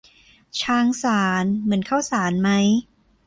[0.61, 2.49] ช้างสาร เหมือนข้าวสารไหม